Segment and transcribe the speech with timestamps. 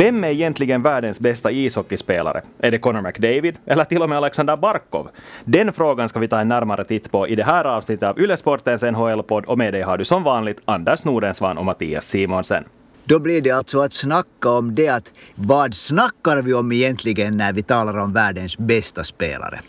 [0.00, 2.42] Vem är egentligen världens bästa ishockeyspelare?
[2.58, 5.08] Är det Connor McDavid eller till och med Alexander Barkov?
[5.44, 8.82] Den frågan ska vi ta en närmare titt på i det här avsnittet av Ylesportens
[8.82, 12.64] NHL-podd och med dig har du som vanligt Anders Nordensvan och Mattias Simonsen.
[13.04, 17.52] Då blir det alltså att snacka om det att vad snackar vi om egentligen när
[17.52, 19.60] vi talar om världens bästa spelare?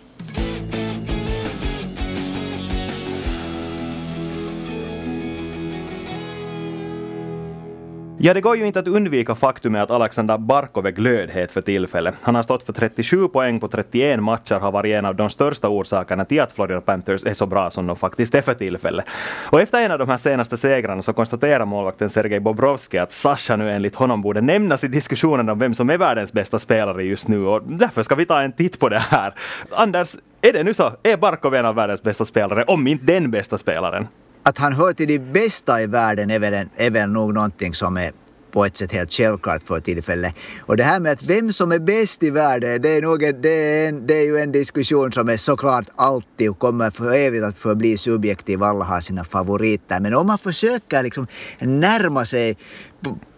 [8.23, 12.16] Ja, det går ju inte att undvika faktumet att Alexander Barkov är glödhet för tillfället.
[12.21, 15.70] Han har stått för 37 poäng på 31 matcher har varit en av de största
[15.70, 19.05] orsakerna till att Florida Panthers är så bra som de faktiskt är för tillfället.
[19.52, 23.55] Och efter en av de här senaste segrarna så konstaterar målvakten Sergej Bobrovski att Sasha
[23.55, 27.27] nu enligt honom borde nämnas i diskussionen om vem som är världens bästa spelare just
[27.27, 29.34] nu och därför ska vi ta en titt på det här.
[29.71, 30.91] Anders, är det nu så?
[31.03, 34.07] Är Barkov en av världens bästa spelare, om inte den bästa spelaren?
[34.43, 37.73] Att han hör till de bästa i världen är väl, en, är väl nog någonting
[37.73, 38.11] som är
[38.51, 40.35] på ett sätt helt självklart för tillfället.
[40.59, 43.41] Och det här med att vem som är bäst i världen, det är, nog en,
[43.41, 47.15] det är, en, det är ju en diskussion som är såklart alltid och kommer för
[47.15, 48.63] evigt att förbli subjektiv.
[48.63, 49.99] Alla har sina favoriter.
[49.99, 51.27] Men om man försöker liksom
[51.59, 52.57] närma sig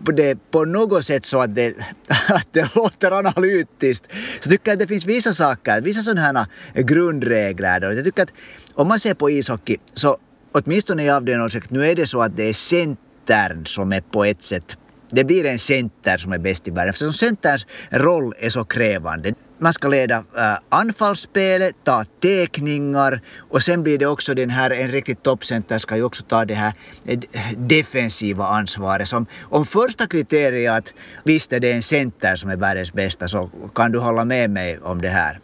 [0.05, 1.73] på, det på något sätt så att det,
[2.27, 4.05] att det låter analytiskt
[4.41, 7.91] så tycker jag att det finns vissa saker, vissa sådana här grundregler.
[7.91, 8.33] Jag tycker att
[8.73, 10.17] om man ser på ishockey så
[10.53, 14.43] åtminstone i avdelning nu är det så att det är centern som är på ett
[14.43, 14.77] sätt
[15.13, 16.89] det blir en center som är bäst i världen.
[16.89, 19.33] Eftersom centerns roll är så krävande.
[19.57, 24.91] Man ska leda äh, anfallsspelet, ta teckningar och sen blir det också den här, en
[24.91, 26.73] riktig toppcenter ska ju också ta det här
[27.05, 27.19] eh,
[27.57, 29.07] defensiva ansvaret.
[29.07, 30.93] Som, om första kriteriet,
[31.23, 34.79] visst är det en center som är världens bästa, så kan du hålla med mig
[34.79, 35.39] om det här?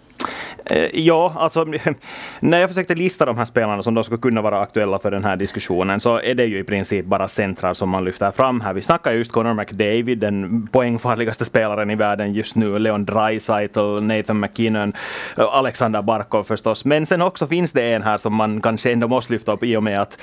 [0.70, 1.66] Eh, ja, alltså
[2.40, 5.24] när jag försökte lista de här spelarna som då skulle kunna vara aktuella för den
[5.24, 8.74] här diskussionen så är det ju i princip bara centrar som man lyfter fram här.
[8.74, 14.40] Vi snackar just Connor McDavid, den poängfarligaste spelaren i världen just nu, Leon Draisaitl, Nathan
[14.40, 14.94] McKinnon,
[15.38, 16.86] eh, Alexander Barkov förstås.
[16.86, 19.78] Men sen också finns det en här som man kanske ändå måste lyfta upp i
[19.78, 20.18] och med att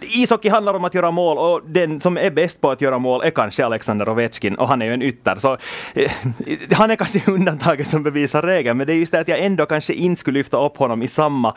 [0.00, 3.22] ishockey handlar om att göra mål och den som är bäst på att göra mål
[3.24, 5.36] är kanske Alexander Ovechkin och han är ju en ytter.
[5.36, 5.56] Så
[5.94, 6.10] eh,
[6.72, 9.66] han är kanske undantaget som bevisar regeln, men det är just det att jag ändå
[9.66, 11.54] kanske inte skulle lyfta upp honom i samma,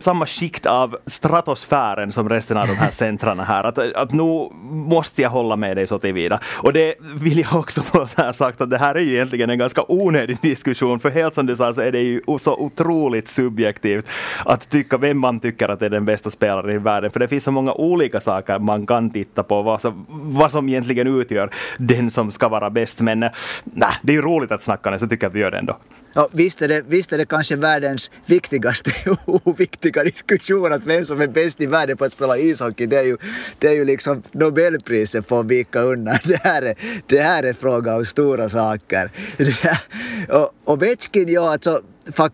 [0.00, 3.64] samma skikt av stratosfären som resten av de här centrarna här.
[3.64, 6.40] Att, att nu måste jag hålla med dig så tillvida.
[6.62, 9.50] Och det vill jag också få så här sagt att det här är ju egentligen
[9.50, 13.28] en ganska onödig diskussion, för helt som du sa så är det ju så otroligt
[13.28, 14.08] subjektivt
[14.44, 17.44] att tycka vem man tycker att är den bästa spelaren i världen, för det finns
[17.44, 21.50] så många många olika saker man kan titta på, vad som, vad som egentligen utgör
[21.78, 23.00] den som ska vara bäst.
[23.00, 23.30] Men eh,
[23.64, 25.58] nej, det är ju roligt att snacka det, så tycker jag att vi gör det
[25.58, 25.76] ändå.
[26.14, 28.90] Ja, visst, är det, visst är det kanske världens viktigaste
[29.26, 32.86] oviktiga diskussion att vem som är bäst i världen på att spela ishockey.
[32.86, 33.16] Det är ju,
[33.58, 36.18] det är ju liksom Nobelpriset får vika undan.
[36.24, 36.74] Det här är,
[37.06, 39.10] det här är fråga om stora saker.
[40.28, 41.80] och, och Ovechkin, ja alltså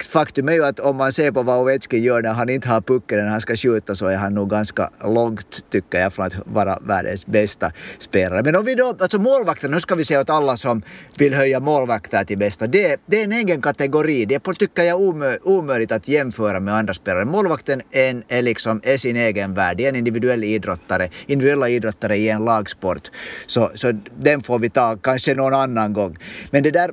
[0.08, 2.80] faktum är ju att om man ser på vad Ovechkin gör när han inte har
[2.80, 6.34] pucken när han ska skjuta så är han nog ganska långt tycker jag från att
[6.44, 8.42] vara världens bästa spelare.
[8.42, 10.82] Men om vi då, alltså målvakterna, nu ska vi se åt alla som
[11.18, 12.66] vill höja målvakter till bästa.
[12.66, 14.24] Det, det är en egen kategori.
[14.24, 17.24] Det är tycker jag omö, omöjligt att jämföra med andra spelare.
[17.24, 19.76] Målvakten är, är liksom är sin egen värld.
[19.76, 23.10] Det är en individuell idrottare, individuella idrottare i en lagsport.
[23.46, 26.18] Så, så den får vi ta kanske någon annan gång.
[26.50, 26.90] Men det där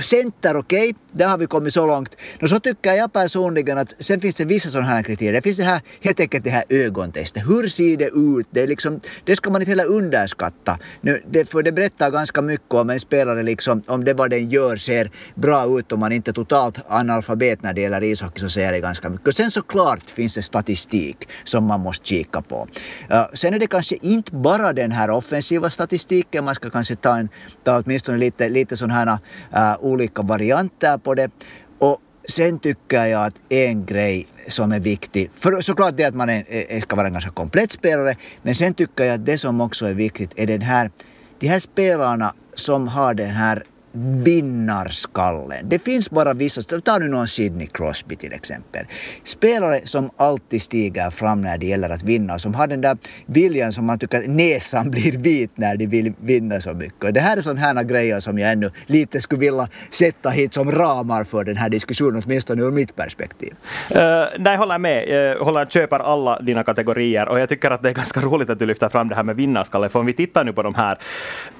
[0.00, 2.16] center, okej, okay, där har vi kommit så långt.
[2.42, 5.32] Och så tycker jag personligen att sen finns det vissa sådana här kriterier.
[5.32, 7.42] Det finns det här, helt enkelt det här ögontestet.
[7.48, 8.46] Hur ser det ut?
[8.50, 10.78] Det, är liksom, det ska man inte heller underskatta.
[11.00, 14.50] Nu, det, för det berättar ganska mycket om en spelare, liksom, om det vad den
[14.50, 18.48] gör ser bra ut om man inte är totalt analfabet när det gäller ishockey så
[18.48, 19.28] säger det ganska mycket.
[19.28, 22.66] Och sen såklart finns det statistik som man måste kika på.
[23.12, 27.18] Uh, sen är det kanske inte bara den här offensiva statistiken, man ska kanske ta,
[27.18, 27.28] en,
[27.64, 29.20] ta åtminstone lite, lite sådana
[29.52, 31.30] här äh, olika varianter på det.
[31.78, 36.28] Och sen tycker jag att en grej som är viktig, för såklart det att man
[36.28, 39.60] är, är, ska vara en ganska komplett spelare, men sen tycker jag att det som
[39.60, 40.90] också är viktigt är den här,
[41.38, 45.68] de här spelarna som har den här vinnarskallen.
[45.68, 48.86] Det finns bara vissa, ta nu någon Sidney Crosby till exempel.
[49.24, 52.98] Spelare som alltid stiger fram när det gäller att vinna och som har den där
[53.26, 57.04] viljan som man tycker att näsan blir vit när de vill vinna så mycket.
[57.04, 60.54] Och det här är sådana här grejer som jag ännu lite skulle vilja sätta hit
[60.54, 63.54] som ramar för den här diskussionen, åtminstone ur mitt perspektiv.
[63.90, 63.98] Uh,
[64.38, 65.34] nej, håller med.
[65.36, 68.58] Uh, håller, köper alla dina kategorier och jag tycker att det är ganska roligt att
[68.58, 69.88] du lyfter fram det här med vinnarskalle.
[69.88, 70.98] För om vi tittar nu på de här,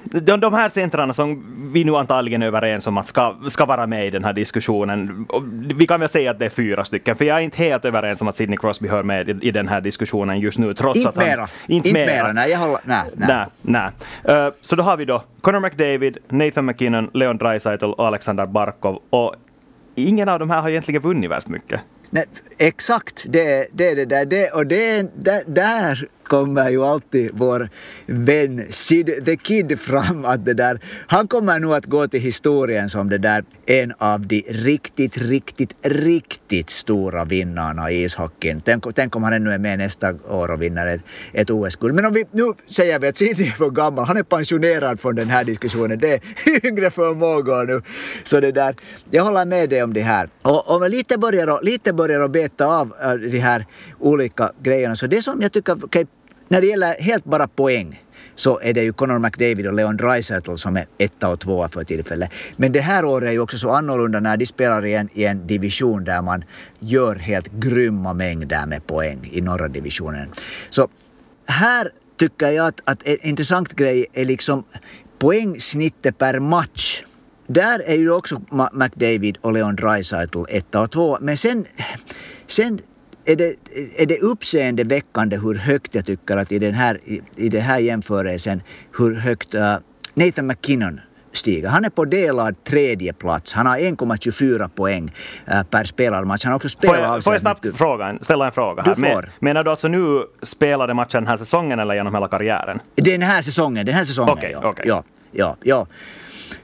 [0.03, 1.43] de, de här centrarna som
[1.73, 5.27] vi nu antar uppenbarligen överens om att ska, ska vara med i den här diskussionen.
[5.75, 8.21] Vi kan väl säga att det är fyra stycken, för jag är inte helt överens
[8.21, 10.73] om att Sidney Crosby hör med i, i den här diskussionen just nu.
[10.73, 11.47] Trots inte att han, mera.
[11.67, 12.33] Inte, inte mera.
[12.33, 12.79] Nej, jag håller...
[12.83, 13.45] Nej, nej.
[13.61, 13.91] nej,
[14.25, 14.47] nej.
[14.47, 18.99] Uh, så då har vi då Connor McDavid, Nathan McKinnon, Leon Draisaitl och Alexander Barkov.
[19.09, 19.35] Och
[19.95, 21.81] ingen av de här har egentligen vunnit värst mycket.
[22.09, 22.25] Nej,
[22.57, 24.25] exakt, det, det är det där.
[24.25, 27.69] Det, och det, där, där kommer ju alltid vår
[28.05, 32.89] vän Sid the Kid fram att det där, han kommer nog att gå till historien
[32.89, 38.61] som det där en av de riktigt, riktigt, riktigt stora vinnarna i ishockeyn.
[38.61, 41.01] Tänk, tänk om han ännu är med nästa år och vinner ett,
[41.33, 41.95] ett OS-guld.
[41.95, 45.15] Men om vi nu säger vi att Sid är för gammal, han är pensionerad från
[45.15, 46.21] den här diskussionen, det är
[46.67, 47.81] yngre förmågor nu.
[48.23, 48.75] Så det där,
[49.09, 50.29] jag håller med dig om det här.
[50.41, 53.65] Och om jag lite börjar, lite börjar att beta av äh, de här
[53.99, 56.05] olika grejerna, så det som jag tycker, okay,
[56.51, 58.03] när det gäller helt bara poäng
[58.35, 61.83] så är det ju Conor McDavid och Leon Draisaitl som är etta och tvåa för
[61.83, 62.29] tillfället.
[62.55, 65.25] Men det här året är ju också så annorlunda när de spelar i en, i
[65.25, 66.43] en division där man
[66.79, 70.29] gör helt grymma mängder med poäng i norra divisionen.
[70.69, 70.87] Så
[71.45, 74.63] här tycker jag att, att en intressant grej är liksom
[75.19, 77.03] poängsnittet per match.
[77.47, 81.17] Där är ju också McDavid och Leon Draisaitl etta och tvåa.
[81.21, 81.65] Men sen,
[82.47, 82.79] sen
[83.25, 83.55] är det,
[83.97, 87.79] är det uppseendeväckande hur högt jag tycker att i den här, i, i den här
[87.79, 88.61] jämförelsen
[88.97, 89.75] hur högt uh,
[90.13, 90.99] Nathan McKinnon
[91.31, 91.69] stiger.
[91.69, 93.53] Han är på delad tredje plats.
[93.53, 95.13] Han har 1,24 poäng
[95.51, 96.43] uh, per spelarmatch.
[96.43, 98.83] Han har också spelat Får jag, får jag snabbt fråga, ställa en fråga?
[98.83, 98.95] Här?
[98.95, 99.29] Du får.
[99.39, 102.79] menar du alltså nu spelade matchen den här säsongen eller genom hela karriären?
[102.95, 104.69] Den här säsongen, den här säsongen okay, ja.
[104.69, 104.87] Okay.
[104.87, 105.03] ja.
[105.31, 105.87] Ja, ja.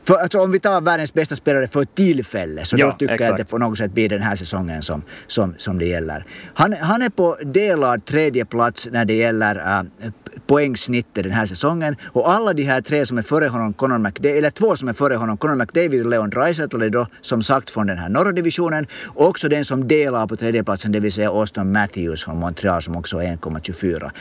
[0.04, 3.28] För, alltså, om vi tar världens bästa spelare för tillfälle så ja, då tycker exakt.
[3.28, 6.26] jag att det på något sätt blir den här säsongen som, som, som det gäller.
[6.54, 10.12] Han, han är på delad tredje plats när det gäller äh,
[10.48, 11.96] poängsnittet den här säsongen.
[12.04, 14.94] Och alla de här tre som är före honom, Conor McDavid, eller två som är
[14.94, 18.88] före honom, Conor McDavid och Leon Draisaitl då som sagt från den här norra divisionen.
[19.06, 22.96] Och också den som delar på tredjeplatsen, det vill säga Austin Matthews från Montreal som
[22.96, 24.12] också är 1,24.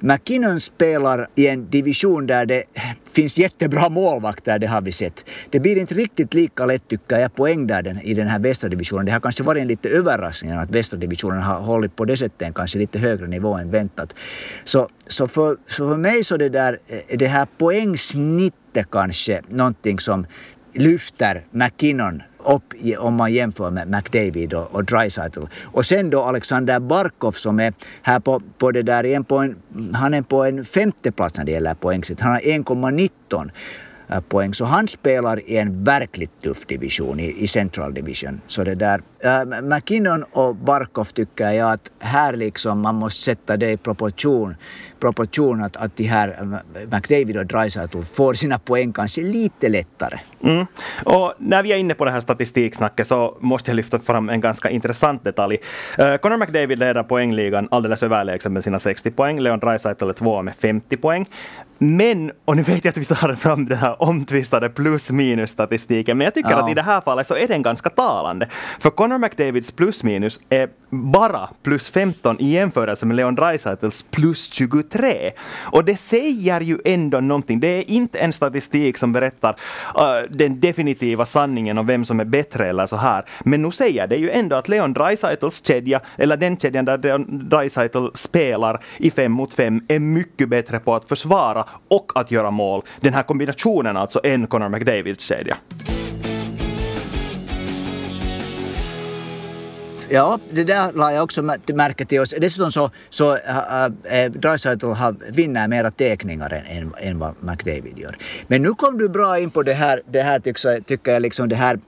[0.00, 2.64] McKinnon spelar i en division där det
[3.18, 5.24] finns jättebra målvakter, det har vi sett.
[5.50, 8.68] Det blir inte riktigt lika lätt tycker jag poäng där den, i den här västra
[8.68, 9.06] divisionen.
[9.06, 12.54] Det har kanske varit en lite överraskning att västra divisionen har hållit på det sättet
[12.54, 14.14] kanske lite högre nivå än väntat.
[14.64, 19.98] Så, så, för, så för mig så det där, eh, det här poängsnittet kanske någonting
[19.98, 20.26] som
[20.72, 25.40] lyfter McKinnon upp om man jämför med McDavid och, och Dreisaitl.
[25.64, 27.72] Och sen då Alexander Barkov som är
[28.02, 29.56] här på, på det där, en på en,
[29.94, 32.20] han är på en femte plats när det gäller poängsitt.
[32.20, 33.50] Han har 1,19
[34.08, 34.54] eh, poäng.
[34.54, 38.40] Så han spelar i en verkligt tuff division, i, i Central Division.
[38.46, 43.56] Så det där, äh, McKinnon och Barkov tycker jag att här liksom man måste sätta
[43.56, 44.56] det i proportion
[45.00, 50.18] proportion att, att de här äh, McDavid och Dreisaitl får sina poäng kanske lite lättare.
[50.40, 50.66] Mm.
[51.04, 54.40] Och när vi är inne på det här statistiksnacket så måste jag lyfta fram en
[54.40, 55.58] ganska intressant detalj.
[55.98, 59.40] Uh, Conor McDavid leder poängligan alldeles överlägset med sina 60 poäng.
[59.40, 61.26] Leon Draisaitl är tvåa med 50 poäng.
[61.78, 66.18] Men, och nu vet jag att vi tar fram den här omtvistade plus minus statistiken,
[66.18, 66.64] men jag tycker ja.
[66.64, 68.48] att i det här fallet så är den ganska talande.
[68.78, 74.52] För Conor McDavids plus minus är bara plus 15 i jämförelse med Leon Draisaitls plus
[74.52, 74.87] 23.
[75.72, 77.60] Och det säger ju ändå någonting.
[77.60, 82.24] Det är inte en statistik som berättar uh, den definitiva sanningen om vem som är
[82.24, 83.24] bättre eller så här.
[83.44, 87.48] Men nu säger det ju ändå att Leon Dreisaitls kedja, eller den kedjan där Leon
[87.48, 92.50] Dreisaitl spelar i fem mot fem, är mycket bättre på att försvara och att göra
[92.50, 92.82] mål.
[93.00, 95.56] Den här kombinationen alltså, än Conor McDavids kedja.
[100.10, 102.24] Ja, det där la jag också märke till.
[102.40, 104.86] Dessutom så, så äh, äh, äh Dreisaitl
[105.32, 108.16] vinner mera teckningar än, än, än vad McDavid gör.
[108.46, 111.48] Men nu kom du bra in på det här, det här tycker, tycker jag, liksom
[111.48, 111.78] det här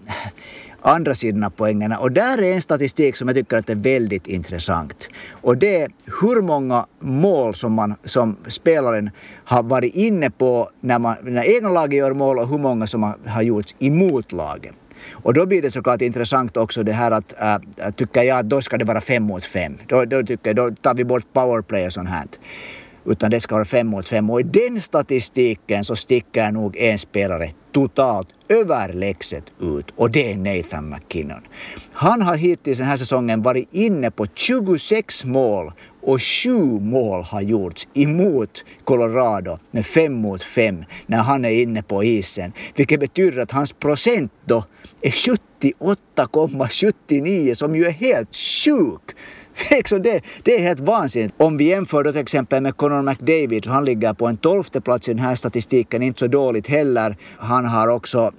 [0.83, 1.99] andra sidan av poängerna.
[1.99, 5.09] Och där är en statistik som jag tycker att är väldigt intressant.
[5.31, 9.11] Och det är hur många mål som, man, som spelaren
[9.45, 13.15] har varit inne på när, man, när egna laget gör mål och hur många som
[13.27, 14.75] har gjorts emot laget.
[15.13, 18.49] Och då blir det såklart intressant också det här att, äh, äh, tycker jag, att
[18.49, 19.79] då ska det vara fem mot fem.
[19.87, 22.27] Då, då, tycker jag, då tar vi bort powerplay och sånt här.
[23.05, 24.31] Utan det ska vara fem mot fem.
[24.31, 30.37] Och i den statistiken så sticker nog en spelare totalt överlägset ut och det är
[30.37, 31.41] Nathan McKinnon.
[31.93, 35.73] Han har hittills den här säsongen varit inne på 26 mål
[36.03, 41.83] och sju mål har gjorts emot Colorado med fem mot fem när han är inne
[41.83, 42.53] på isen.
[42.75, 44.65] Vilket betyder att hans procent då
[45.03, 49.17] är 78,79 som ju är helt sjuk.
[50.03, 51.35] det, det är helt vansinnigt.
[51.37, 54.81] Om vi jämför då till exempel med Conor McDavid så han ligger på en tolfte
[54.81, 57.17] plats i den här statistiken, inte så dåligt heller.
[57.39, 58.33] Han har också eh,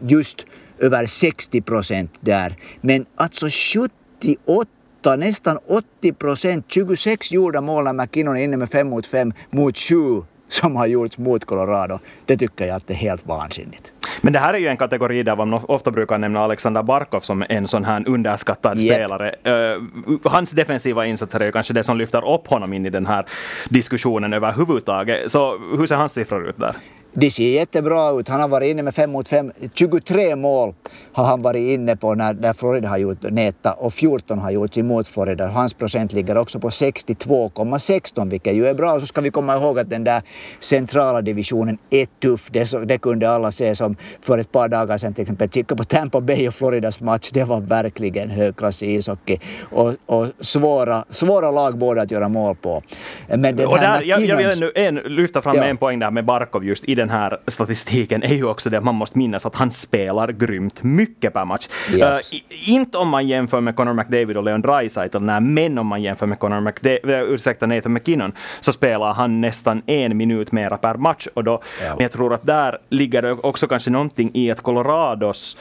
[0.00, 0.46] just
[0.78, 2.56] över 60 procent där.
[2.80, 4.70] Men alltså 78,
[5.10, 5.58] nästan
[6.00, 10.22] 80 procent, 26 gjorda mål när McKinnon är inne med 5 mot 5 mot 7
[10.48, 11.98] som har gjorts mot Colorado.
[12.26, 13.92] Det tycker jag att det är helt vansinnigt.
[14.20, 17.44] Men det här är ju en kategori där man ofta brukar nämna Alexander Barkov som
[17.48, 18.94] en sån här underskattad yep.
[18.94, 19.34] spelare.
[19.76, 23.06] Uh, hans defensiva insatser är ju kanske det som lyfter upp honom in i den
[23.06, 23.26] här
[23.68, 25.30] diskussionen överhuvudtaget.
[25.30, 26.76] Så hur ser hans siffror ut där?
[27.14, 28.28] Det ser jättebra ut.
[28.28, 29.52] Han har varit inne med 5 mot 5.
[29.74, 30.74] 23 mål
[31.12, 34.78] har han varit inne på när, när Florida har gjort neta och 14 har gjorts
[34.78, 35.48] emot Florida.
[35.48, 38.92] Hans procent ligger också på 62,16 vilket ju är bra.
[38.92, 40.22] Och så ska vi komma ihåg att den där
[40.60, 42.48] centrala divisionen är tuff.
[42.50, 45.50] Det, så, det kunde alla se som för ett par dagar sedan till exempel.
[45.50, 47.30] Kika på Tampa Bay och Floridas match.
[47.32, 49.38] Det var verkligen högklassig ishockey
[49.70, 52.82] och, och svåra, svåra lag både att göra mål på.
[53.28, 55.64] Men den och där, jag, jag vill ännu en, lyfta fram ja.
[55.64, 58.84] en poäng där med Barkov just i den här statistiken är ju också det att
[58.84, 61.68] man måste minnas att han spelar grymt mycket per match.
[61.94, 62.18] Uh,
[62.66, 66.38] inte om man jämför med Conor McDavid och Leon Draisaitl, men om man jämför med
[66.38, 71.28] Conor McDavid, uh, ursäkta Nathan McKinnon, så spelar han nästan en minut mera per match.
[71.34, 71.96] Och då, ja.
[71.98, 75.56] Jag tror att där ligger det också kanske någonting i att Colorados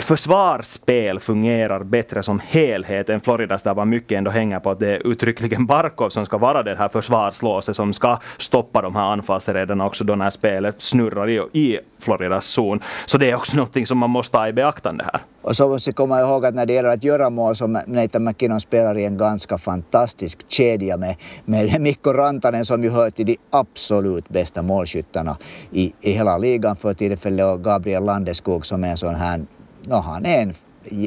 [0.00, 4.96] försvarsspel fungerar bättre som helhet än Floridas där man mycket ändå hänger på att det
[4.96, 9.86] är uttryckligen Barkov som ska vara det här försvarslåset som ska stoppa de här anfallsräderna
[9.86, 12.80] också då när spelet snurrar i, i Floridas zon.
[13.06, 15.20] Så det är också någonting som man måste ta i beaktande här.
[15.42, 18.24] Och så måste vi komma ihåg att när det gäller att göra mål så Nathan
[18.24, 23.26] McKinnon spelar i en ganska fantastisk kedja med, med Mikko Rantanen som ju hör till
[23.26, 25.36] de absolut bästa målskyttarna
[25.70, 29.46] i, i hela ligan för tillfället och Gabriel Landeskog som är en sån här
[29.86, 30.54] no, han är en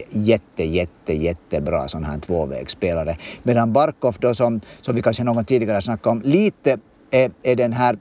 [0.09, 3.17] jätte, jätte, jättebra sån här tvåvägsspelare.
[3.43, 6.77] Medan Barkov då som, som vi kanske någon tidigare snackade om, lite
[7.11, 7.97] är, är den här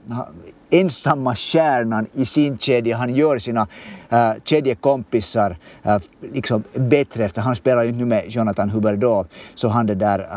[0.69, 2.97] ensamma kärnan i sin kedja.
[2.97, 3.67] Han gör sina
[4.09, 5.97] äh, kedjekompisar äh,
[6.33, 7.41] liksom bättre efter.
[7.41, 10.27] Han spelar ju nu med Jonathan Huberdeau så han, det där, äh,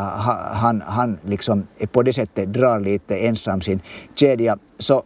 [0.55, 3.81] han, han liksom på det sättet drar lite ensam sin
[4.15, 4.59] kedja.
[4.79, 5.03] Så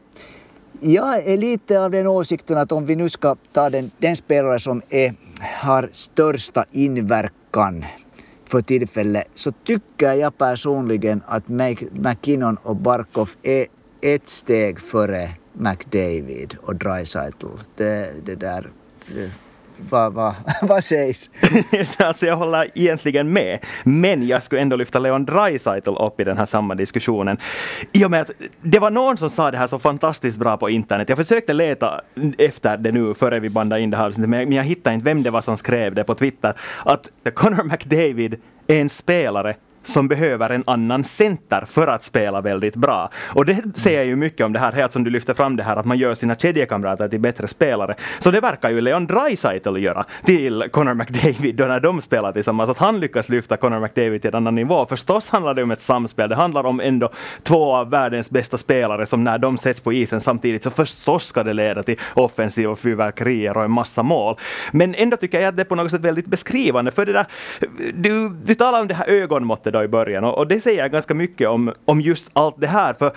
[0.84, 4.58] jag är lite av den åsikten att om vi nu ska ta den, den spelare
[4.58, 7.84] som är, har största inverkan
[8.46, 11.48] för tillfället så tycker jag personligen att
[11.92, 13.66] McKinnon och Barkov är
[14.00, 17.46] ett steg före McDavid och Dreisaitl.
[17.76, 18.70] Det, det där
[19.08, 19.30] eh,
[19.90, 21.30] vad, va, vad sägs?
[21.98, 23.58] alltså jag håller egentligen med.
[23.84, 27.38] Men jag skulle ändå lyfta Leon Draisaitl upp i den här samma diskussionen.
[27.92, 28.30] I och med att
[28.62, 31.08] det var någon som sa det här så fantastiskt bra på internet.
[31.08, 32.00] Jag försökte leta
[32.38, 35.30] efter det nu före vi bandade in det här men jag hittade inte vem det
[35.30, 36.54] var som skrev det på Twitter.
[36.84, 39.54] Att Connor McDavid är en spelare
[39.86, 43.10] som behöver en annan center för att spela väldigt bra.
[43.26, 45.76] Och det säger ju mycket om det här, helt som du lyfter fram det här
[45.76, 47.94] att man gör sina kedjekamrater till bättre spelare.
[48.18, 52.70] Så det verkar ju Leon Draisaitl göra till Connor McDavid då när de spelar tillsammans,
[52.70, 54.86] att han lyckas lyfta Connor McDavid till en annan nivå.
[54.86, 57.10] Förstås handlar det om ett samspel, det handlar om ändå
[57.42, 61.42] två av världens bästa spelare som när de sätts på isen samtidigt så förstås ska
[61.42, 64.36] det leda till offensiva fyrverkerier och en massa mål.
[64.72, 67.26] Men ändå tycker jag att det är på något sätt väldigt beskrivande för det där,
[67.94, 70.24] du, du talar om det här ögonmåttet då i början.
[70.24, 72.94] Och, och det säger ganska mycket om, om just allt det här.
[72.94, 73.12] För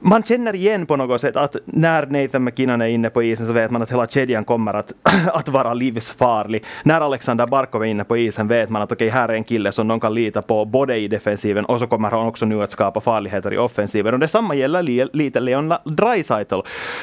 [0.00, 3.52] man känner igen på något sätt att när Nathan McKinnon är inne på isen så
[3.52, 4.92] vet man att hela kedjan kommer att,
[5.32, 6.64] att vara livsfarlig.
[6.82, 9.44] När Alexander Barkov är inne på isen vet man att okej, okay, här är en
[9.44, 12.62] kille som de kan lita på både i defensiven och så kommer han också nu
[12.62, 14.14] att skapa farligheter i offensiven.
[14.14, 16.60] Och detsamma gäller li, lite Leon Draisaitl.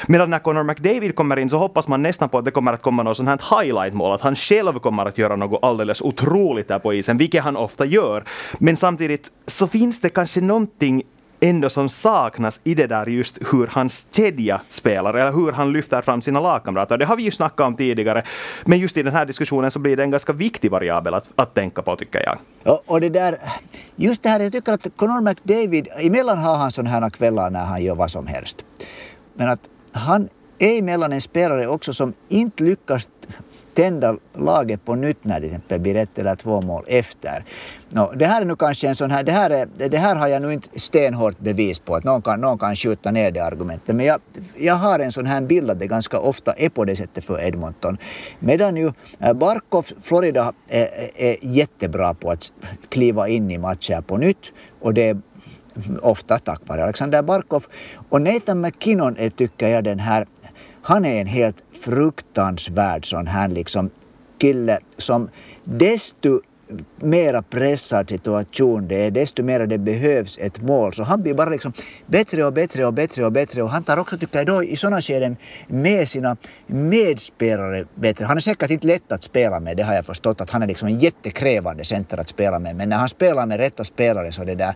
[0.07, 2.81] Medan när Connor McDavid kommer in så hoppas man nästan på att det kommer att
[2.81, 6.79] komma något sånt här highlight-mål, att han själv kommer att göra något alldeles otroligt där
[6.79, 8.23] på isen, vilket han ofta gör.
[8.59, 11.03] Men samtidigt så finns det kanske någonting
[11.39, 16.01] ändå som saknas i det där just hur hans kedja spelar, eller hur han lyfter
[16.01, 16.97] fram sina lagkamrater.
[16.97, 18.23] Det har vi ju snackat om tidigare,
[18.65, 21.53] men just i den här diskussionen så blir det en ganska viktig variabel att, att
[21.53, 22.37] tänka på, tycker jag.
[22.73, 23.37] Och, och det där,
[23.95, 27.65] just det här, jag tycker att Conor McDavid, emellan har han sådana här kvällar när
[27.65, 28.65] han gör vad som helst.
[29.33, 30.29] Men att han
[30.59, 33.07] är emellan en spelare också som inte lyckas
[33.77, 37.43] tända laget på nytt när det till exempel blir ett eller två mål efter.
[37.89, 40.27] No, det här är nu kanske en sån här, det här, är, det här har
[40.27, 43.95] jag nu inte stenhårt bevis på att någon kan, någon kan skjuta ner det argumentet.
[43.95, 44.19] Men jag,
[44.57, 47.41] jag har en sån här bild att det ganska ofta är på det sättet för
[47.41, 47.97] Edmonton.
[48.39, 52.51] Medan ju eh, Barkov, Florida är, är jättebra på att
[52.89, 55.21] kliva in i matcher på nytt och det är
[56.01, 57.65] ofta tack vare Alexander Barkov.
[58.09, 60.25] Och Nathan McKinnon är, tycker jag, den här
[60.87, 63.89] han är en helt fruktansvärd sån här liksom
[64.37, 65.29] kille som
[65.63, 66.39] desto
[67.01, 70.93] mera pressad situation det är, desto mera det behövs ett mål.
[70.93, 71.73] Så han blir bara liksom
[72.05, 74.75] bättre och bättre och bättre och bättre och han tar också, tycker jag, då, i
[74.75, 78.25] sådana skeden med sina medspelare bättre.
[78.25, 80.67] Han är säkert inte lätt att spela med, det har jag förstått, att han är
[80.67, 82.75] liksom en jättekrävande center att spela med.
[82.75, 84.75] Men när han spelar med rätta spelare så det där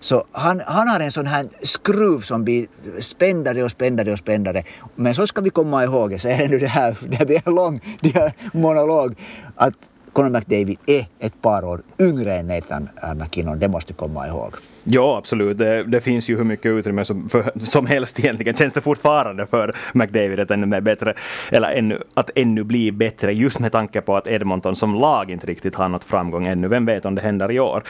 [0.00, 2.66] så han, han har en sån här skruv som blir
[3.00, 4.62] spändare och spändare och spändare.
[4.94, 7.80] Men så ska vi komma ihåg, jag säger nu det här, det blir en lång
[8.00, 9.14] det här monolog,
[9.56, 9.74] att
[10.12, 14.28] Conor McDavid är ett par år yngre än Nathan äh, McKinnon, det måste vi komma
[14.28, 14.54] ihåg.
[14.84, 15.58] Ja, absolut.
[15.58, 18.54] Det, det, finns ju hur mycket utrymme som, för, som helst egentligen.
[18.54, 21.14] Känns det fortfarande för McDavid att ännu, bättre,
[21.50, 25.46] eller ännu, att ännu bli bättre, just med tanke på att Edmonton som lag inte
[25.46, 26.68] riktigt har nått framgång ännu.
[26.68, 27.82] Vem vet om det händer i år.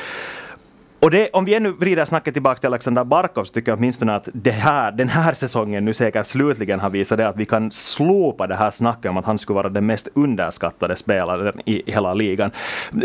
[1.00, 4.14] Och det, om vi ännu vrider snacket tillbaka till Alexander Barkov så tycker jag åtminstone
[4.14, 7.70] att det här, den här säsongen nu säkert slutligen har visat det att vi kan
[7.70, 12.14] slopa det här snacket om att han skulle vara den mest underskattade spelaren i hela
[12.14, 12.50] ligan.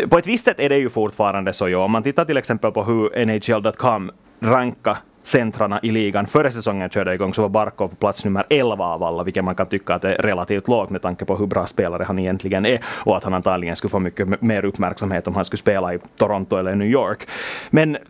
[0.09, 1.83] På ett visst sätt är det ju fortfarande så, ja.
[1.83, 4.97] Om man tittar till exempel på hur NHL.com ranka
[5.27, 6.27] centrarna i ligan.
[6.27, 9.55] Före säsongen körde igång så var Barkov på plats nummer 11 av alla, vilket man
[9.55, 12.83] kan tycka att är relativt lågt med tanke på hur bra spelare han egentligen är
[12.85, 16.57] och att han antagligen skulle få mycket mer uppmärksamhet om han skulle spela i Toronto
[16.57, 17.27] eller New York.
[17.69, 18.01] Men eh,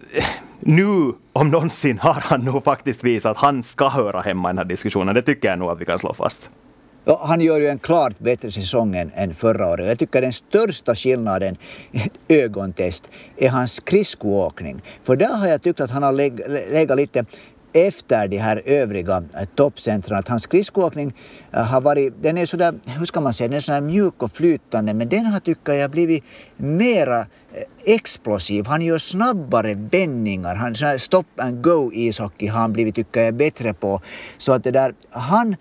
[0.59, 4.57] nu om någonsin har han nog faktiskt visat att han ska höra hemma i den
[4.57, 5.15] här diskussionen.
[5.15, 6.49] Det tycker jag nog att vi kan slå fast.
[7.07, 9.87] Ja, han gör ju en klart bättre säsong än förra året.
[9.87, 11.57] Jag tycker den största skillnaden
[12.27, 14.81] i ögontest är hans skridskoåkning.
[15.03, 16.11] För där har jag tyckt att han har
[16.73, 17.25] legat lite
[17.73, 20.19] efter de här övriga eh, toppcentren.
[20.19, 21.13] Att hans skridskoåkning
[21.53, 24.31] eh, har varit, den är sådär, hur ska man säga, den är sådär mjuk och
[24.31, 26.23] flytande men den har tycker jag blivit
[26.57, 27.25] mera eh,
[27.85, 28.65] explosiv.
[28.65, 30.55] Han gör snabbare vändningar.
[30.55, 34.01] Han, sån stop and go ishockey har han blivit, tycker jag, bättre på.
[34.37, 35.55] Så att det där, han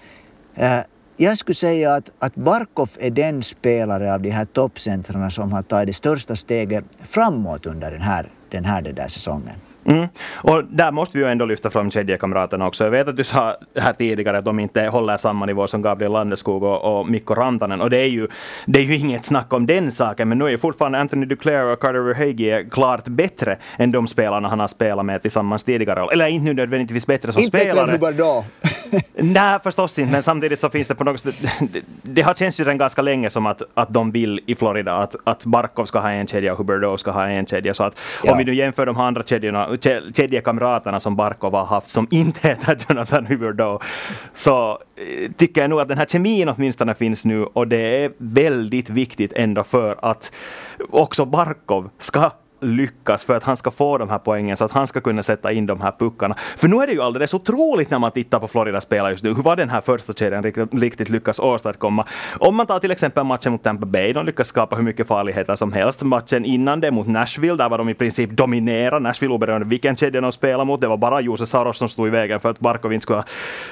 [1.17, 5.63] jag skulle säga att, att Barkov är den spelare av de här toppcentrarna som har
[5.63, 9.61] tagit det största steget framåt under den här, den här den där säsongen.
[9.85, 10.09] Mm.
[10.37, 12.85] Och där måste vi ju ändå lyfta fram kedjekamraterna också.
[12.85, 16.13] Jag vet att du sa här tidigare att de inte håller samma nivå som Gabriel
[16.13, 17.81] Landeskog och, och Mikko Rantanen.
[17.81, 18.29] Och det är, ju,
[18.67, 20.29] det är ju inget snack om den saken.
[20.29, 24.49] Men nu är ju fortfarande Anthony Duclair och Carter Verhage klart bättre än de spelarna
[24.49, 26.07] han har spelat med tillsammans tidigare.
[26.13, 27.93] Eller inte nödvändigtvis bättre som inte spelare.
[27.93, 28.45] Inte
[29.15, 30.13] Nej, förstås inte.
[30.13, 31.35] Men samtidigt så finns det på något sätt...
[32.03, 35.17] Det, har känts ju redan ganska länge som att, att de vill i Florida att,
[35.25, 37.75] att Barkov ska ha en kedja och Huberdeau ska ha en kedja.
[37.75, 38.33] Så att ja.
[38.33, 42.79] om vi nu jämför de andra kedjorna kedjekamraterna som Barkov har haft som inte heter
[42.89, 43.79] Jonathan Huberdeau
[44.35, 48.13] så eh, tycker jag nog att den här kemin åtminstone finns nu och det är
[48.19, 50.33] väldigt viktigt ändå för att
[50.91, 52.31] också Barkov ska
[52.65, 55.53] lyckas för att han ska få de här poängen så att han ska kunna sätta
[55.53, 56.35] in de här puckarna.
[56.57, 59.35] För nu är det ju alldeles otroligt när man tittar på Florida spela just nu,
[59.35, 62.07] hur var den här första kedjan riktigt lyckas åstadkomma.
[62.39, 65.55] Om man tar till exempel matchen mot Tampa Bay, de lyckas skapa hur mycket farligheter
[65.55, 66.03] som helst.
[66.03, 70.21] Matchen innan det mot Nashville, där var de i princip dominera Nashville oberoende vilken kedja
[70.21, 70.81] de spelade mot.
[70.81, 73.25] Det var bara Jose Saros som stod i vägen för att Barkovin skulle ha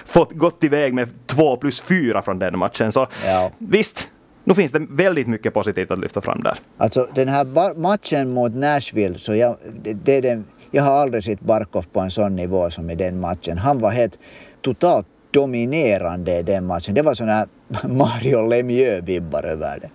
[0.05, 2.93] fått gått iväg med två plus fyra från den matchen.
[2.93, 3.51] Så ja.
[3.59, 4.11] visst,
[4.45, 6.59] nu finns det väldigt mycket positivt att lyfta fram där.
[6.77, 11.41] Alltså den här matchen mot Nashville, så jag, det, det den, jag har aldrig sett
[11.41, 13.59] Barkov på en sån nivå som i den matchen.
[13.59, 14.19] Han var helt
[14.61, 16.95] totalt dominerande i den matchen.
[16.95, 17.47] Det var sån här
[17.89, 19.91] Mario Lemieux-vibbar över det.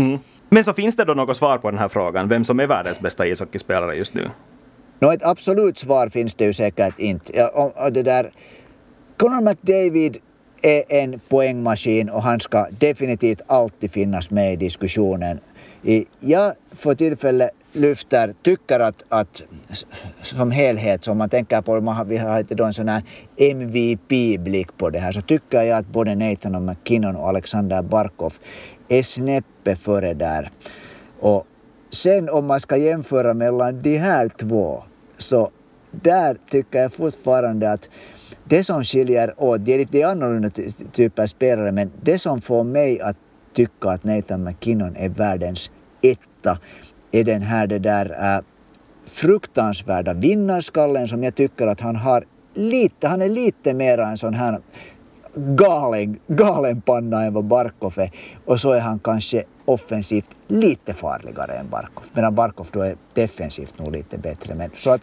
[0.00, 0.18] Mm.
[0.48, 3.00] Men så finns det då något svar på den här frågan, vem som är världens
[3.00, 4.30] bästa ishockeyspelare just nu?
[4.98, 7.46] Nå, ett absolut svar finns det ju säkert inte.
[7.46, 8.32] Och, och det där,
[9.16, 10.18] Conor McDavid
[10.62, 15.40] är en poängmaskin och han ska definitivt alltid finnas med i diskussionen.
[16.20, 19.42] Jag för tillfället lyfter, tycker att, att
[20.22, 23.02] som helhet, som man tänker på, vi har då en sån här
[23.36, 28.34] MVP-blick på det här, så tycker jag att både Nathan och McKinnon och Alexander Barkov
[28.88, 30.50] är snäppet före där.
[31.20, 31.46] Och
[31.90, 34.82] sen om man ska jämföra mellan de här två,
[35.18, 35.50] så
[35.90, 37.88] där tycker jag fortfarande att
[38.44, 40.50] det som skiljer åt, det är lite annorlunda
[40.92, 43.16] typer av spelare, men det som får mig att
[43.54, 45.70] tycka att Nathan McKinnon är världens
[46.02, 46.58] etta
[47.12, 48.40] är den här det där äh,
[49.06, 52.24] fruktansvärda vinnarskallen som jag tycker att han har
[52.54, 54.58] lite, han är lite mera en sån här
[55.34, 58.10] galen, galen panna än vad Barkov är.
[58.44, 62.04] Och så är han kanske offensivt lite farligare än Barkov.
[62.12, 64.54] Medan Barkov då är defensivt nog lite bättre.
[64.54, 65.00] Men, så att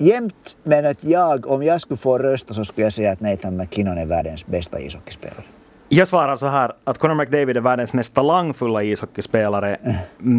[0.00, 3.56] jämt, men att jag, om jag skulle få rösta så skulle jag säga att Nathan
[3.56, 5.44] McKinnon är världens bästa ishockeyspelare.
[5.88, 9.74] Jag svarar så här att Conor McDavid är världens mest talangfulla ishockeyspelare.
[9.74, 9.96] Mm.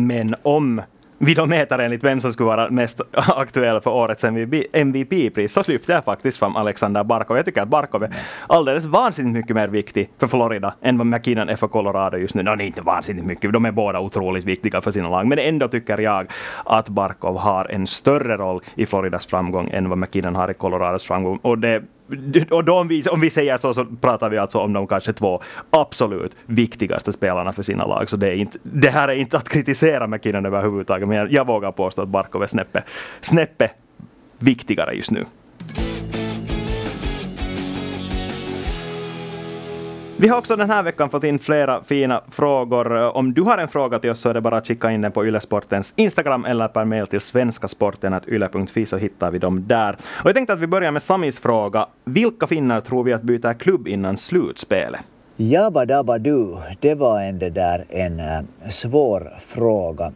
[0.08, 0.82] Men om
[1.22, 4.24] vidometer enligt vem som skulle vara mest aktuell för årets
[4.74, 7.38] MVP-pris så lyfter jag faktiskt fram Alexander Barkov.
[7.38, 8.14] Jag tycker att Barkov är
[8.48, 12.44] alldeles vansinnigt mycket mer viktig för Florida än vad McKinnon är för Colorado just nu.
[12.44, 15.28] No, det är inte vansinnigt mycket, de är båda otroligt viktiga för sina lag.
[15.28, 16.32] Men ändå tycker jag
[16.66, 21.04] att Barkov har en större roll i Floridas framgång än vad McKinnon har i Colorados
[21.04, 21.40] framgång.
[21.42, 21.84] Och det
[22.50, 25.14] och de, om, vi, om vi säger så, så pratar vi alltså om de kanske
[25.14, 28.10] två absolut viktigaste spelarna för sina lag.
[28.10, 31.48] Så det, är inte, det här är inte att kritisera McKinnon överhuvudtaget, men jag, jag
[31.48, 32.84] vågar påstå att Barkov är snäppe,
[33.22, 33.72] snäppe
[34.40, 35.26] viktigare just nu.
[40.22, 43.18] Vi har också den här veckan fått in flera fina frågor.
[43.18, 45.12] Om du har en fråga till oss så är det bara att skicka in den
[45.12, 49.94] på Ylesportens Instagram eller per mail till svenskasporten.yle.fi så hittar vi dem där.
[49.94, 51.88] Och jag tänkte att vi börjar med Samis fråga.
[52.06, 55.02] Vilka finnar tror vi att byter klubb innan slutspelet?
[55.36, 60.12] Jabba dabba du, det var en, det där, en eh, svår fråga.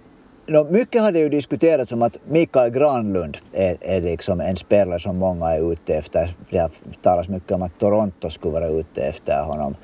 [0.48, 5.00] No, mycket har det ju diskuterats om att Mikael Granlund är, är liksom en spelare
[5.00, 6.36] som många är ute efter.
[6.50, 9.76] Det har talats mycket om att Toronto skulle vara ute efter honom.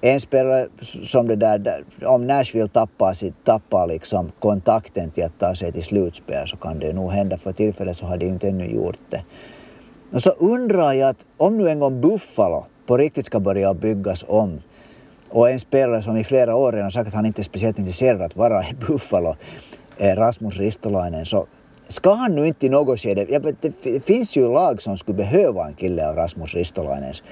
[0.00, 0.68] En spelare
[1.04, 5.84] som det där, om Nashville tappar, sitt, tappar liksom kontakten till att ta sig till
[5.84, 7.38] slutspel så kan det nog hända.
[7.38, 9.24] För tillfället så har de inte ännu gjort det.
[10.12, 14.24] Och så undrar jag att om nu en gång Buffalo på riktigt ska börja byggas
[14.28, 14.60] om
[15.34, 18.22] och en spelare som i flera år redan sagt att han inte är speciellt intresserad
[18.22, 19.36] att vara i Buffalo,
[19.98, 21.46] Rasmus Ristolainen, så
[21.88, 23.26] ska han nu inte i något skede...
[23.28, 23.40] Ja,
[23.82, 27.22] det finns ju lag som skulle behöva en kille av Rasmus Ristolainens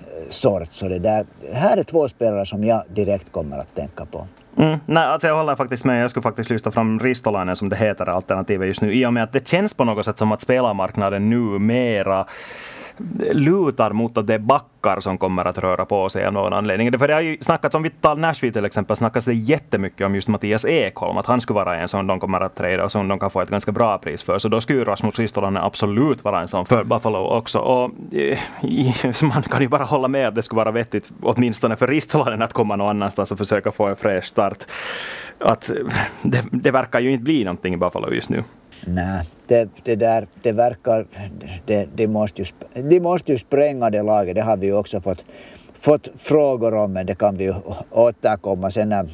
[0.00, 0.68] eh, sort.
[0.70, 4.26] Så det där, här är två spelare som jag direkt kommer att tänka på.
[4.58, 6.02] Mm, nej, alltså jag håller faktiskt med.
[6.02, 8.94] Jag skulle faktiskt lyfta fram Ristolainen som det heter alternativet just nu.
[8.94, 12.26] I och med att det känns på något sätt som att spelarmarknaden numera
[13.32, 16.98] lutar mot att det är backar som kommer att röra på sig av någon anledning.
[16.98, 20.14] För det har ju snackats, om vi tar Nashville till exempel, snackas det jättemycket om
[20.14, 23.08] just Mattias Ekholm, att han skulle vara en som de kommer att trada och som
[23.08, 24.38] de kan få ett ganska bra pris för.
[24.38, 27.58] Så då skulle Rasmus Ristolainen absolut vara en sån för Buffalo också.
[27.58, 28.38] Och eh,
[29.22, 32.52] man kan ju bara hålla med att det skulle vara vettigt, åtminstone för Ristolainen, att
[32.52, 34.64] komma någon annanstans och försöka få en fräsch start.
[35.38, 35.76] Att eh,
[36.22, 38.42] det, det verkar ju inte bli någonting i Buffalo just nu.
[38.84, 41.06] Nej, det, det där, det verkar,
[41.66, 42.48] det, det måste ju,
[42.82, 45.24] de måste ju spränga det laget, det har vi ju också fått,
[45.80, 47.54] fått frågor om, men det kan vi ju
[47.90, 49.08] återkomma sen när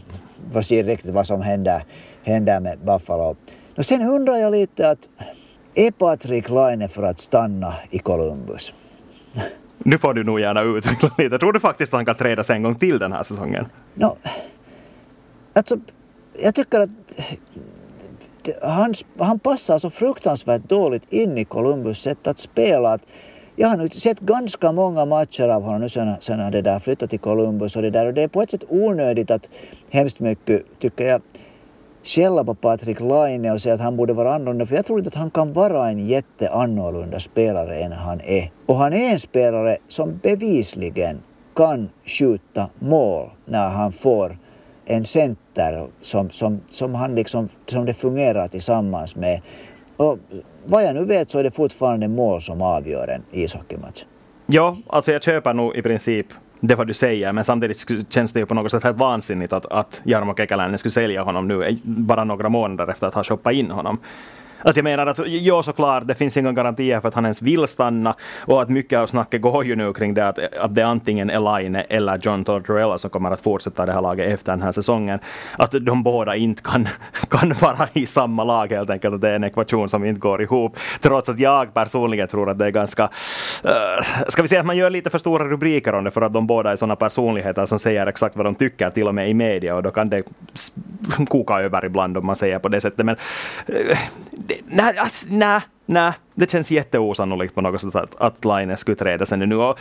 [0.55, 1.85] vi ser riktigt vad som händer,
[2.23, 3.37] händer med Buffalo.
[3.77, 5.09] Och sen undrar jag lite att
[5.75, 8.73] är Patrik Laine för att stanna i Columbus?
[9.79, 11.39] Nu får du nog gärna utveckla lite.
[11.39, 13.67] Tror du faktiskt att han kan trädas en gång till den här säsongen?
[13.95, 14.17] No,
[15.53, 15.77] alltså,
[16.43, 16.91] jag tycker att
[18.63, 22.93] han, han passar så fruktansvärt dåligt in i Columbus sätt att spela.
[22.93, 23.03] Att
[23.57, 26.79] jag har nu sett ganska många matcher av honom nu sen, sen han det där
[26.79, 29.49] flyttat till Columbus och det där och det är på ett sätt onödigt att
[29.91, 31.23] hemskt mycket, tycker jag,
[32.05, 35.09] skälla på Patrik Laine och säga att han borde vara annorlunda för jag tror inte
[35.09, 38.51] att han kan vara en jätteannorlunda spelare än han är.
[38.67, 41.23] Och han är en spelare som bevisligen
[41.57, 44.39] kan skjuta mål när han får
[44.85, 49.41] en center som, som, som, han liksom, som det fungerar tillsammans med.
[49.97, 50.19] Och
[50.65, 54.05] vad jag nu vet så är det fortfarande mål som avgör en ishockeymatch.
[54.47, 56.27] Ja, alltså jag köper nog i princip
[56.61, 59.67] det vad du säger, men samtidigt känns det ju på något sätt helt vansinnigt att,
[59.67, 63.53] att Jarmo Kekäläinen skulle sälja honom nu eh, bara några månader efter att ha shoppat
[63.53, 63.99] in honom.
[64.63, 67.67] Att jag menar att, ja såklart, det finns inga garantier för att han ens vill
[67.67, 68.15] stanna
[68.47, 71.43] och att mycket av snacket går ju nu kring det att, att det antingen är
[71.89, 75.19] eller John Tortorella som kommer att fortsätta det här laget efter den här säsongen.
[75.59, 76.89] Att de båda inte kan,
[77.29, 80.43] kan vara i samma lag helt enkelt, att det är en ekvation som inte går
[80.43, 80.79] ihop.
[81.01, 83.03] Trots att jag personligen tror att det är ganska,
[83.65, 86.33] uh, ska vi säga att man gör lite för stora rubriker om det för att
[86.33, 89.35] de båda är sådana personligheter som säger exakt vad de tycker, till och med i
[89.35, 90.23] media och då kan det
[91.29, 93.07] koka över ibland om man säger på det sättet.
[93.07, 93.17] Men
[93.69, 93.97] uh,
[94.65, 99.27] nej, alltså, nej, nej, det känns jätteosannolikt på något sätt att, att Line skulle träda
[99.27, 99.57] sig nu.
[99.57, 99.81] Och,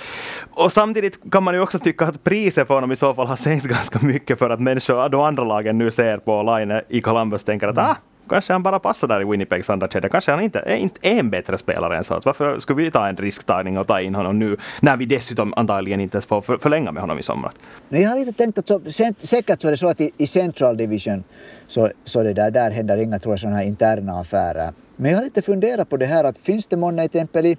[0.51, 3.35] och samtidigt kan man ju också tycka att priset för honom i så fall har
[3.35, 7.43] sänkts ganska mycket för att människor, de andra lagen nu ser på Line i Columbus
[7.43, 7.97] tänker att ah,
[8.29, 10.09] Kanske han bara passar där i Winnipegs andra kedja.
[10.09, 12.13] Kanske han inte är, inte är en bättre spelare än så.
[12.13, 15.53] Att varför skulle vi ta en risktagning och ta in honom nu när vi dessutom
[15.57, 17.51] antagligen inte ens får för, förlänga med honom i sommar?
[17.89, 18.81] jag har lite tänkt att så,
[19.21, 21.23] säkert så är det så att i, i Central Division
[21.67, 24.73] så, så det där, där händer inga tror jag, sådana här interna affärer.
[24.95, 27.57] Men jag har lite funderat på det här att finns det månne exempel i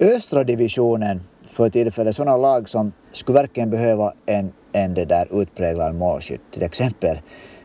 [0.00, 5.94] östra divisionen för tillfället sådana lag som skulle verkligen behöva en, en det där utpräglad
[5.94, 6.40] målskytt.
[6.50, 7.20] Till exempel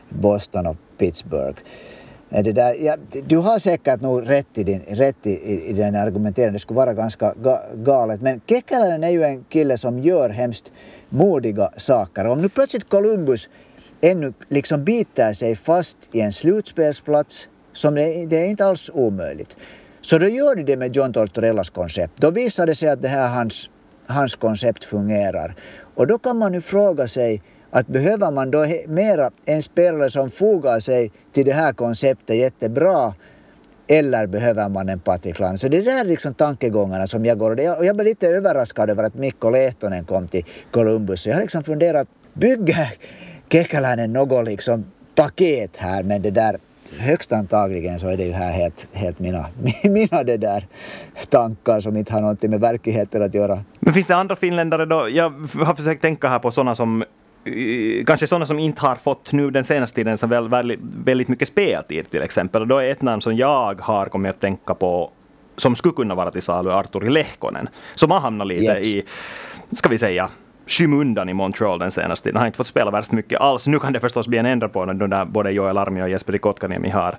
[0.08, 1.58] Boston och Pittsburgh.
[2.30, 5.94] Det där, ja, du har säkert nog rätt i din, rätt i, i, i den
[5.94, 8.20] argumenteringen, det skulle vara ganska ga, galet.
[8.20, 10.72] Men Kekkäläinen är ju en kille som gör hemskt
[11.08, 12.24] modiga saker.
[12.26, 13.48] Om nu plötsligt Columbus
[14.00, 19.56] ännu liksom biter sig fast i en slutspelsplats som det, det är inte alls omöjligt.
[20.00, 22.12] Så då gör de det med John Tortorellas koncept.
[22.16, 23.70] Då visar det sig att det här hans,
[24.06, 25.54] hans koncept fungerar.
[25.94, 30.30] Och då kan man ju fråga sig att behöver man då mera en spelare som
[30.30, 33.14] fogar sig till det här konceptet jättebra
[33.86, 35.58] eller behöver man en Patrik Lang?
[35.58, 37.50] Så det där är liksom tankegångarna som jag går.
[37.50, 41.22] Och jag blev lite överraskad över att Mikko Lehtonen kom till Columbus.
[41.22, 42.92] Så jag har liksom funderat, bygger
[43.52, 46.58] Kekäläinen något liksom paket här men det där
[46.98, 49.46] högst antagligen så är det ju här helt, helt mina,
[49.84, 50.66] mina det där
[51.28, 53.64] tankar som inte har någonting med verkligheten att göra.
[53.80, 55.08] Men finns det andra finländare då?
[55.10, 55.30] Jag
[55.64, 57.04] har försökt tänka här på sådana som
[58.06, 61.48] kanske sådana som inte har fått nu den senaste tiden så väl, väldigt, väldigt mycket
[61.48, 62.68] speltid till exempel.
[62.68, 65.10] Då är ett namn som jag har kommit att tänka på
[65.56, 67.68] som skulle kunna vara till salu, Arturi Lehkonen.
[67.94, 68.86] Som har hamnat lite yes.
[68.86, 69.04] i,
[69.72, 70.28] ska vi säga,
[70.70, 72.36] skymundan i Montreal den senaste tiden.
[72.36, 73.66] Han har inte fått spela värst mycket alls.
[73.66, 76.38] Nu kan det förstås bli en ändring på när där både Joel Armi och Jesper
[76.38, 77.18] Kotkaniemi har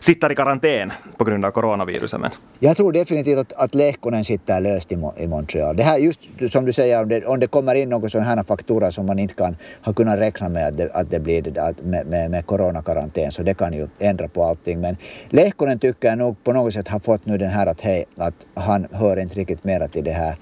[0.00, 2.20] sitter i karantän på grund av coronaviruset.
[2.20, 2.30] Men.
[2.58, 5.76] Jag tror definitivt att, att Lehkonen sitter löst i, i Montreal.
[5.76, 6.20] Det här just
[6.52, 9.18] som du säger, om det, om det kommer in någon sån här faktura som man
[9.18, 12.46] inte kan ha kunnat räkna med att det, att det blir att med, med, med
[12.46, 14.80] coronakarantän, så det kan ju ändra på allting.
[14.80, 14.96] Men
[15.28, 18.34] Lehkonen tycker jag nog på något sätt har fått nu den här att, hej, att
[18.54, 20.36] han hör inte riktigt mera till det här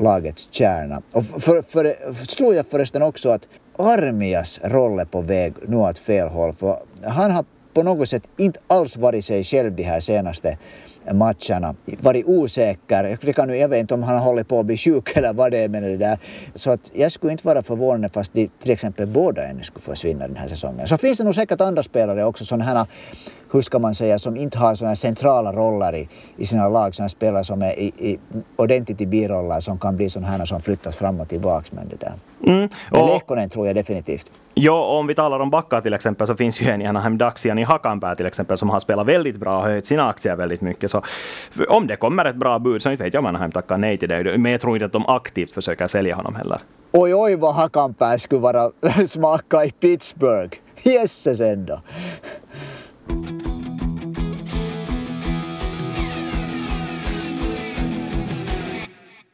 [0.00, 1.02] lagets kärna.
[1.12, 5.76] Och för, för, för, tror jag förresten också att Armias roll är på väg nu
[5.76, 6.52] åt fel håll.
[6.52, 10.58] För han har på något sätt inte alls varit sig själv de här senaste
[11.12, 11.74] matcherna.
[12.00, 13.18] Varit osäker.
[13.20, 15.52] Det kan, jag vet inte om han har hållit på att bli sjuk eller vad
[15.52, 16.18] det är med det där.
[16.54, 20.26] Så att jag skulle inte vara förvånad fast de till exempel båda ännu skulle försvinna
[20.26, 20.86] den här säsongen.
[20.86, 22.86] Så finns det nog säkert andra spelare också, sådana här
[23.52, 27.08] hur ska man säga, som inte har sådana centrala roller i, i sina lag, sådana
[27.08, 28.18] spelare som är i, i,
[28.56, 31.96] ordentligt i biroller som kan bli sådana här som flyttas fram och tillbaka med det
[31.96, 32.14] där.
[32.46, 32.68] Mm.
[32.90, 34.30] Men Lekkonen tror jag definitivt.
[34.60, 37.58] Jo, om vi talar om backar till exempel så finns ju en i Anaheim Daxian
[37.58, 40.90] i Hakanpää till exempel som har spelat väldigt bra och höjt sina aktier väldigt mycket.
[40.90, 41.02] Så
[41.68, 44.08] om det kommer ett bra bud så inte vet jag om Anaheim tackar nej till
[44.08, 44.38] det.
[44.38, 46.58] Men jag tror inte att de aktivt försöker sälja honom heller.
[46.92, 48.70] Oj, oj vad Hakanpää skulle vara
[49.06, 50.58] smaka i Pittsburgh.
[50.82, 51.80] Jösses ändå.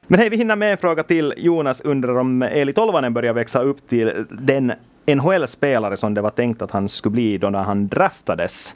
[0.06, 1.34] Men hej, vi hinner med en fråga till.
[1.36, 4.72] Jonas undrar om Eli Tolvanen börjar växa upp till den
[5.06, 8.74] NHL-spelare som det var tänkt att han skulle bli då när han draftades.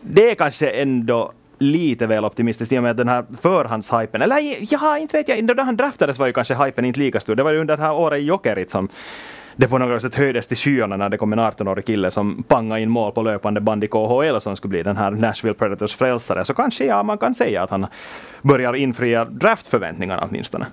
[0.00, 4.22] Det är kanske ändå lite väl optimistiskt i och med den här förhandshypen.
[4.22, 4.36] Eller
[4.72, 5.56] ja, inte vet jag.
[5.56, 7.34] Då han draftades var ju kanske hypen inte lika stor.
[7.34, 8.88] Det var ju under det här året i Jokerit som
[9.58, 12.80] det på något sätt höjdes till skyarna när det kom en 18-årig kille som pangade
[12.80, 16.44] in mål på löpande band i KHL som skulle bli den här Nashville Predators frälsare.
[16.44, 17.86] Så kanske ja, man kan säga att han
[18.42, 20.66] börjar infria draftförväntningarna åtminstone.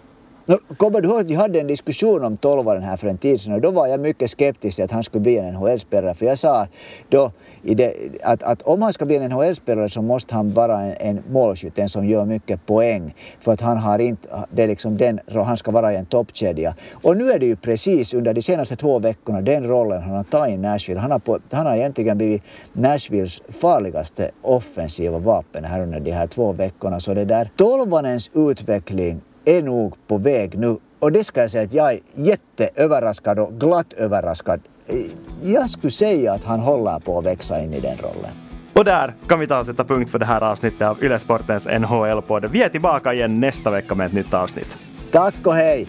[0.77, 3.53] Kommer du ihåg att vi hade en diskussion om tolvaren här för en tid sedan
[3.53, 6.37] och då var jag mycket skeptisk till att han skulle bli en NHL-spelare för jag
[6.37, 6.67] sa
[7.09, 7.31] då
[7.61, 11.23] det, att, att om han ska bli en NHL-spelare så måste han vara en, en
[11.29, 15.19] målskytt, en som gör mycket poäng för att han har inte, det är liksom den,
[15.45, 16.75] han ska vara i en toppkedja.
[16.91, 20.23] Och nu är det ju precis under de senaste två veckorna den rollen han har
[20.23, 20.99] tagit i Nashville.
[20.99, 22.41] Han har, på, han har egentligen blivit
[22.73, 26.99] Nashvilles farligaste offensiva vapen här under de här två veckorna.
[26.99, 30.77] Så det där tolvanens utveckling är nog på väg nu.
[30.99, 34.61] Och det ska jag säga att jag är jätteöverraskad och glatt överraskad.
[35.43, 38.31] Jag skulle säga att han håller på att växa in i den rollen.
[38.73, 41.67] Och där kan vi ta och sätta punkt för det här avsnittet av Yle Sportens
[41.67, 42.45] NHL-podd.
[42.51, 44.77] Vi är tillbaka igen nästa vecka med ett nytt avsnitt.
[45.11, 45.87] Tack och hej!